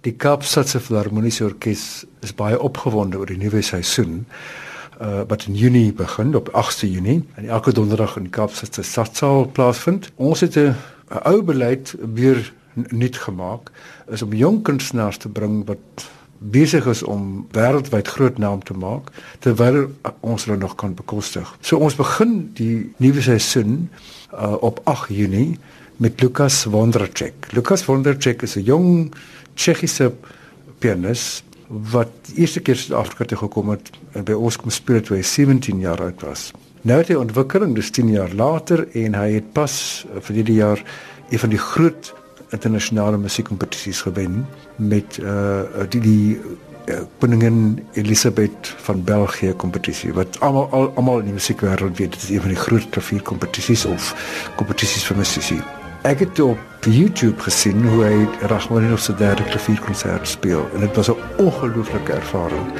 Die 0.00 0.16
Kaapstadse 0.16 0.80
Filharmoniese 0.80 1.44
Orkees 1.44 2.06
is 2.24 2.32
baie 2.32 2.56
opgewonde 2.56 3.18
oor 3.20 3.28
die 3.28 3.36
nuwe 3.36 3.60
seisoen 3.60 4.22
uh, 4.96 5.26
wat 5.28 5.42
in 5.44 5.58
Junie 5.60 5.92
begin 5.92 6.32
op 6.38 6.48
8de 6.56 6.88
Junie 6.88 7.18
en 7.36 7.48
elke 7.48 7.74
donderdag 7.76 8.14
in 8.16 8.30
die 8.30 8.32
Kaapstadse 8.32 8.80
Stadsaal 8.82 9.50
plaasvind. 9.52 10.08
Ons 10.16 10.40
het 10.40 10.56
'n 10.56 10.72
ou 11.28 11.42
beleid 11.42 11.92
weer 12.14 12.52
nuut 12.72 13.16
gemaak 13.16 13.70
is 14.08 14.22
om 14.22 14.32
jong 14.32 14.62
kunstenaars 14.62 15.16
te 15.16 15.28
bring 15.28 15.66
wat 15.66 16.08
besig 16.38 16.86
is 16.86 17.02
om 17.02 17.46
wêreldwyd 17.52 18.08
groot 18.08 18.38
naam 18.38 18.62
te 18.64 18.72
maak 18.72 19.12
terwyl 19.38 19.90
ons 20.20 20.44
hulle 20.44 20.56
nog 20.56 20.74
kan 20.74 20.94
bekostig. 20.94 21.56
So 21.60 21.76
ons 21.76 21.94
begin 21.94 22.50
die 22.54 22.94
nuwe 22.96 23.20
seisoen 23.20 23.90
uh, 24.32 24.56
op 24.60 24.80
8 24.84 25.12
Junie 25.12 25.58
met 26.00 26.20
Lukas 26.20 26.64
Wondracek. 26.64 27.52
Lukas 27.52 27.84
Wondracek 27.84 28.42
is 28.42 28.56
'n 28.56 28.62
jong 28.62 29.14
Tsjechiese 29.54 30.12
pianis 30.78 31.44
wat 31.68 32.08
eerste 32.34 32.60
keer 32.60 32.76
Suid-Afrika 32.76 33.24
toe 33.24 33.38
gekom 33.38 33.68
het 33.68 33.90
en 34.12 34.24
by 34.24 34.32
ons 34.32 34.56
kom 34.56 34.70
speel 34.70 35.00
toe 35.00 35.16
hy 35.16 35.22
17 35.22 35.80
jaar 35.80 36.00
oud 36.02 36.20
was. 36.20 36.50
Nou 36.82 36.98
het 36.98 37.08
hy 37.08 37.14
ontwikkeling 37.14 37.74
dis 37.74 37.90
10 37.90 38.08
jaar 38.10 38.32
later 38.34 38.88
en 38.92 39.14
hy 39.14 39.32
het 39.32 39.52
pas 39.52 40.06
vir 40.20 40.34
hierdie 40.34 40.54
jaar 40.54 40.82
een 41.28 41.38
van 41.38 41.48
die 41.48 41.58
groot 41.58 42.14
internasionale 42.50 43.18
musiekkompetisies 43.18 44.00
gewen 44.00 44.46
met 44.76 45.18
uh 45.22 45.84
die 45.88 46.00
die 46.00 46.40
koningin 47.18 47.86
Elisabeth 47.92 48.74
van 48.76 49.04
België 49.04 49.52
kompetisie 49.52 50.12
wat 50.12 50.40
almal 50.40 50.92
almal 50.94 51.18
in 51.18 51.24
die 51.24 51.36
musiekwêreld 51.36 51.96
weet 51.98 52.12
dit 52.12 52.22
is 52.22 52.30
een 52.30 52.40
van 52.40 52.54
die 52.56 52.62
groot 52.64 52.88
klavierkompetisies 52.90 53.84
of 53.84 54.14
kompetisies 54.56 55.04
vir 55.04 55.16
musisie. 55.16 55.79
Ek 56.02 56.18
het 56.18 56.40
op 56.40 56.58
YouTube 56.88 57.42
gesien 57.44 57.82
hoe 57.84 58.04
hy 58.04 58.46
Rachmaninoff 58.48 59.02
se 59.04 59.14
derde 59.14 59.44
klavierkonsert 59.44 60.28
speel 60.28 60.64
en 60.74 60.80
dit 60.80 60.96
was 60.96 61.10
'n 61.10 61.20
ongelooflike 61.36 62.12
ervaring. 62.12 62.72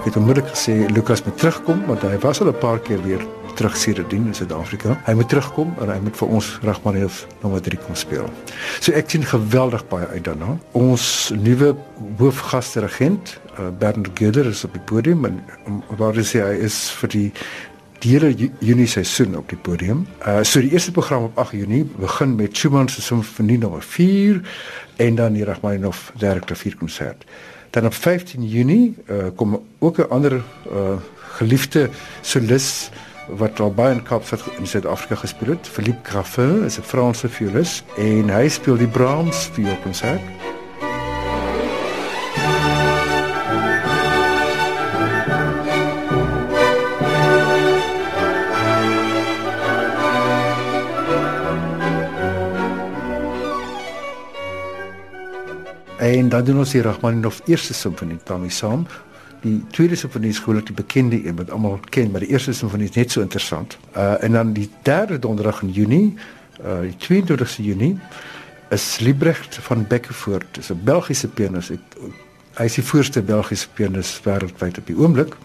Ek 0.00 0.06
het 0.08 0.16
onmiddellik 0.16 0.48
gesê 0.48 0.74
Lukas 0.88 1.20
moet 1.26 1.36
terugkom 1.36 1.82
want 1.84 2.00
hy 2.08 2.16
was 2.22 2.40
al 2.40 2.48
'n 2.48 2.58
paar 2.58 2.78
keer 2.80 3.02
weer 3.04 3.20
terug 3.54 3.76
Siredien 3.76 4.26
in 4.26 4.34
Suid-Afrika. 4.34 4.96
Hy 5.04 5.12
moet 5.12 5.28
terugkom 5.28 5.74
en 5.80 5.90
hy 5.92 5.98
moet 6.00 6.16
vir 6.16 6.28
ons 6.28 6.58
Rachmaninoff 6.62 7.26
nommer 7.42 7.60
3 7.60 7.78
kom 7.84 7.94
speel. 7.94 8.30
So 8.80 8.92
ek 8.92 9.10
sien 9.10 9.22
geweldig 9.22 9.84
baie 9.88 10.06
uit 10.06 10.24
daarna. 10.24 10.56
Ons 10.72 11.32
nuwe 11.36 11.76
hoofgasdirigent, 12.16 13.40
uh, 13.58 13.68
Bernd 13.78 14.08
Göder 14.14 14.46
is 14.46 14.64
op 14.64 14.72
die 14.72 14.84
podium 14.84 15.24
en 15.24 15.42
um, 15.66 15.82
waar 15.98 16.14
hy? 16.14 16.24
Hy 16.24 16.56
is 16.64 16.90
vir 16.90 17.08
die 17.08 17.32
die 18.00 18.12
hele 18.16 18.32
Junie 18.58 18.88
seisoen 18.88 19.36
op 19.36 19.48
die 19.48 19.58
podium. 19.58 20.06
Uh 20.26 20.40
so 20.42 20.60
die 20.60 20.72
eerste 20.72 20.92
program 20.92 21.24
op 21.28 21.38
8 21.38 21.52
Junie 21.52 21.84
begin 21.84 22.34
met 22.34 22.56
Schumann 22.56 22.88
se 22.88 23.02
simfonie 23.02 23.58
nommer 23.58 23.82
4 23.82 24.40
en 24.96 25.14
dan 25.14 25.32
die 25.32 25.44
Rachmaninoff 25.44 26.12
derde 26.16 26.40
klavierkonsert. 26.40 27.24
Dan 27.70 27.86
op 27.86 27.94
15 27.94 28.48
Junie 28.48 28.96
uh, 29.06 29.16
kom 29.36 29.60
ook 29.78 29.98
'n 29.98 30.10
ander 30.10 30.32
uh, 30.32 30.42
geliefde 31.16 31.90
solis 32.20 32.90
wat 33.28 33.60
al 33.60 33.74
baie 33.74 33.94
in 33.94 34.02
Kaapstad 34.02 34.42
in 34.58 34.66
Suid-Afrika 34.66 35.14
gespeel 35.14 35.48
het. 35.48 35.68
Philippe 35.68 36.10
Graffin 36.10 36.64
is 36.64 36.78
'n 36.78 36.82
Franse 36.82 37.28
violis 37.28 37.82
en 37.96 38.30
hy 38.30 38.48
speel 38.48 38.76
die 38.76 38.88
Brahms 38.88 39.50
vioolkonsert. 39.52 40.39
En 56.10 56.28
dan 56.28 56.44
doen 56.44 56.58
ons 56.58 56.70
die 56.70 56.82
Rachmaninoff 56.82 57.40
eerste 57.44 57.74
simfonie 57.74 58.18
daarmee 58.24 58.50
saam. 58.50 58.86
Die 59.40 59.64
tweede 59.70 59.94
simfonie 59.94 60.30
is 60.30 60.38
gewoonlik 60.38 60.66
die 60.66 60.74
bekende 60.74 61.26
een 61.26 61.36
wat 61.36 61.50
almal 61.50 61.78
ken, 61.88 62.10
maar 62.10 62.20
die 62.20 62.28
eerste 62.28 62.52
simfonie 62.52 62.88
is 62.88 62.96
net 62.96 63.10
so 63.10 63.20
interessant. 63.20 63.78
Uh 63.96 64.22
en 64.24 64.32
dan 64.32 64.52
die 64.52 64.70
derde 64.82 65.18
donderdag 65.18 65.62
in 65.62 65.70
Junie, 65.70 66.14
uh 66.64 66.80
die 66.80 66.96
22ste 66.98 67.62
Junie 67.62 67.98
is 68.70 68.98
Liebrecht 68.98 69.58
van 69.62 69.86
Beckevoort. 69.86 70.46
Dis 70.50 70.72
'n 70.72 70.80
Belgiese 70.84 71.28
pianis. 71.28 71.70
Hy 72.54 72.64
is 72.64 72.74
die 72.74 72.84
voorste 72.84 73.22
Belgiese 73.22 73.68
pianis 73.74 74.20
wêreldwyd 74.24 74.78
op 74.78 74.86
die 74.86 74.96
oomblik. 74.96 75.36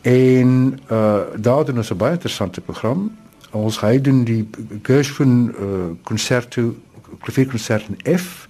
En 0.00 0.78
uh 0.90 1.20
daar 1.36 1.64
doen 1.64 1.76
ons 1.76 1.90
'n 1.90 1.96
baie 1.96 2.12
interessante 2.12 2.60
program. 2.60 3.16
Ons 3.50 3.80
hy 3.80 4.00
doen 4.00 4.24
die 4.24 4.48
Gershwin 4.82 5.54
uh 5.60 5.66
concerto 6.02 6.76
klavierkonsert 7.20 7.88
in 7.88 8.18
F 8.18 8.47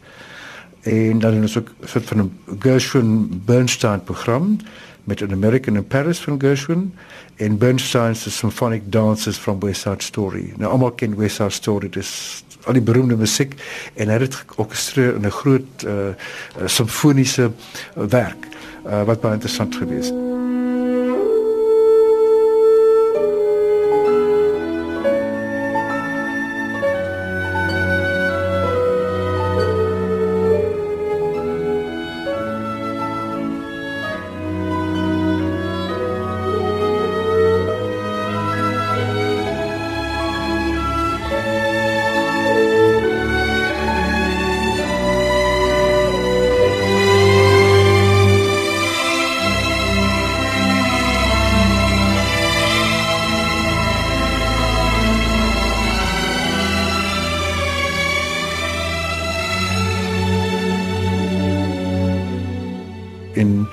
en 0.88 1.18
dan 1.18 1.42
is 1.42 1.58
ook 1.58 1.68
'n 1.68 1.86
soort 1.86 2.04
van 2.04 2.18
'n 2.20 2.38
Gershwin 2.58 3.42
Bernstein 3.44 4.02
program 4.04 4.56
met 5.04 5.20
'n 5.20 5.32
American 5.32 5.76
in 5.76 5.86
Paris 5.86 6.18
van 6.18 6.40
Gershwin 6.40 6.94
en 7.36 7.58
Bernstein's 7.58 8.36
Symphonic 8.38 8.82
Dances 8.84 9.36
from 9.36 9.60
West 9.60 9.80
Side 9.80 10.02
Story. 10.02 10.52
Nou 10.56 10.72
almal 10.72 10.92
ken 10.92 11.16
West 11.16 11.36
Side 11.36 11.50
Story, 11.50 11.88
dis 11.88 12.44
al 12.64 12.72
die 12.72 12.82
beroemde 12.82 13.16
musiek 13.16 13.54
en 13.94 14.08
hy 14.08 14.18
het 14.18 14.44
georkestreer 14.46 15.14
in 15.14 15.26
'n 15.26 15.30
groot 15.30 15.84
uh, 15.86 15.92
uh 15.92 16.14
simfoniese 16.64 17.50
werk 17.94 18.46
wat 19.04 19.20
baie 19.20 19.34
interessant 19.34 19.76
gewees 19.76 20.27
en 63.38 63.68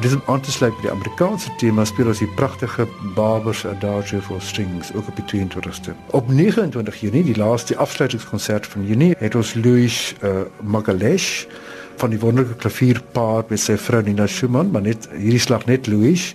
dis 0.00 0.14
om 0.14 0.22
aan 0.26 0.42
te 0.44 0.52
sluit 0.52 0.74
by 0.76 0.86
die 0.86 0.92
Amerikaanse 0.92 1.52
tema 1.60 1.84
speel 1.88 2.10
ons 2.12 2.20
die 2.20 2.32
pragtige 2.36 2.84
Barber's 3.16 3.64
Adagio 3.68 4.20
for 4.24 4.42
Strings 4.44 4.92
ook 4.94 5.08
op 5.08 5.20
die 5.20 5.26
22ste. 5.32 5.94
Op 6.16 6.28
29 6.28 7.00
Junie, 7.00 7.24
die 7.24 7.36
laaste 7.36 7.76
afsluitingskonsert 7.80 8.66
van 8.66 8.84
Junie, 8.86 9.14
het 9.18 9.34
ons 9.34 9.54
Louis 9.56 9.96
uh, 10.20 10.44
Magalhaes 10.60 11.46
van 11.96 12.12
die 12.12 12.20
wonderlike 12.20 12.58
klavierpaar 12.60 13.48
met 13.48 13.62
sy 13.62 13.78
vrou 13.80 14.02
Nina 14.04 14.26
Schumann, 14.28 14.70
maar 14.74 14.84
net 14.84 15.08
hierdie 15.14 15.40
slag 15.40 15.64
net 15.70 15.88
Louis 15.88 16.34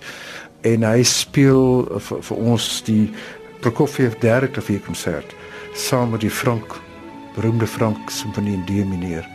en 0.66 0.86
hy 0.86 1.02
speel 1.06 1.86
vir, 2.08 2.26
vir 2.26 2.42
ons 2.54 2.66
die 2.86 3.04
Prokofiev 3.62 4.16
derde 4.18 4.50
klavierkonsert 4.50 5.36
saam 5.78 6.10
met 6.16 6.24
die 6.26 6.32
Frank 6.34 6.74
beroemde 7.36 7.66
Frank 7.66 8.10
simfonie 8.10 8.56
in 8.58 8.64
D 8.66 8.82
mineur. 8.84 9.26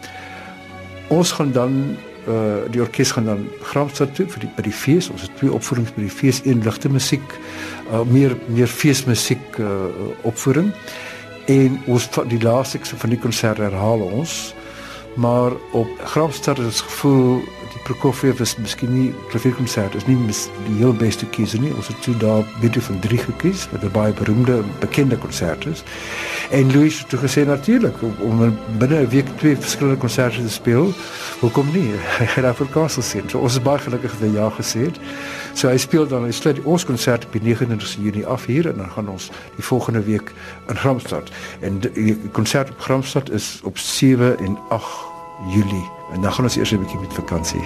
Ons 1.07 1.31
gaan 1.31 1.51
dan 1.55 1.95
uh 2.27 2.67
die 2.71 2.81
orkes 2.81 3.11
gaan 3.15 3.25
dan 3.25 3.47
Gramstad 3.61 4.15
toe 4.15 4.27
vir 4.27 4.45
die 4.45 4.51
by 4.55 4.65
die 4.67 4.75
fees. 4.75 5.09
Ons 5.09 5.25
het 5.27 5.35
twee 5.39 5.53
opvoerings 5.53 5.93
by 5.95 6.05
die 6.05 6.13
fees, 6.13 6.41
een 6.45 6.63
ligte 6.65 6.89
musiek, 6.89 7.37
uh 7.91 8.03
meer 8.07 8.37
meer 8.47 8.67
feesmusiek 8.67 9.59
uh 9.63 9.87
opvoering. 10.27 10.73
En 11.47 11.79
ons 11.87 12.09
die 12.27 12.41
laaste 12.41 12.79
van 12.83 13.09
die 13.09 13.19
konsert 13.19 13.57
herhaal 13.63 14.01
ons. 14.01 14.53
Maar 15.17 15.51
op 15.71 15.89
Gramstad 16.03 16.57
het 16.57 16.81
gevoel 16.89 17.41
die 17.73 17.81
Prokofiev 17.83 18.39
is 18.43 18.55
miskien 18.57 18.91
nie 18.93 19.07
klavierkonsert 19.31 19.95
is 19.95 20.05
nie 20.07 20.15
mis, 20.19 20.45
die 20.67 20.77
heel 20.79 20.93
beste 20.93 21.25
kiezer 21.35 21.61
nie. 21.61 21.73
Ons 21.75 21.89
het 21.91 21.99
toe 22.05 22.15
daar 22.21 22.45
Beethoven 22.61 22.99
3 23.03 23.19
gekies 23.25 23.67
wat 23.71 23.83
'n 23.83 23.91
baie 23.91 24.13
beroemde 24.13 24.63
bekende 24.79 25.17
konsert 25.17 25.65
is. 25.65 25.83
En 26.51 26.71
Louis 26.71 26.99
het 26.99 27.09
toe 27.09 27.19
gesê 27.19 27.45
natuurlik 27.45 27.95
om 28.19 28.57
binne 28.77 29.01
'n 29.01 29.09
week 29.09 29.27
twee 29.37 29.57
verskillende 29.57 29.99
konserte 29.99 30.41
te 30.41 30.49
speel, 30.49 30.93
hoekom 31.39 31.67
nie? 31.73 31.91
Hy 32.19 32.25
gaan 32.25 32.43
daar 32.43 32.55
vir 32.55 32.69
Castle 32.69 33.03
sien. 33.03 33.29
So 33.29 33.39
ons 33.39 33.55
is 33.55 33.61
baie 33.61 33.79
gelukkig 33.79 34.11
dat 34.11 34.29
hy 34.29 34.35
ja 34.35 34.49
gesê 34.49 34.79
het. 34.79 34.99
So 35.53 35.67
hy 35.67 35.77
speel 35.77 36.07
dan 36.07 36.23
hy 36.23 36.31
sluit 36.31 36.63
ons 36.63 36.85
konsert 36.85 37.25
op 37.25 37.31
die 37.31 37.41
29ste 37.41 38.01
Junie 38.01 38.25
af 38.25 38.45
hier 38.45 38.69
en 38.69 38.77
dan 38.77 38.91
gaan 38.91 39.09
ons 39.09 39.29
die 39.55 39.63
volgende 39.63 40.03
week 40.03 40.33
in 40.67 40.75
Gramstad. 40.75 41.29
En 41.59 41.79
die 41.79 42.17
konsert 42.31 42.69
op 42.69 42.79
Gramstad 42.79 43.29
is 43.29 43.59
op 43.63 43.77
7 43.77 44.39
en 44.39 44.57
8 44.69 45.16
Julie. 45.45 45.89
En 46.11 46.21
dan 46.21 46.31
gaan 46.33 46.43
ons 46.43 46.55
eers 46.55 46.71
'n 46.71 46.79
bietjie 46.79 46.99
met 46.99 47.13
vakansie. 47.13 47.63